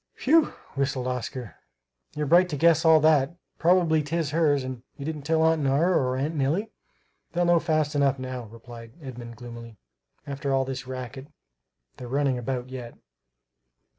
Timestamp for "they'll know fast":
7.33-7.93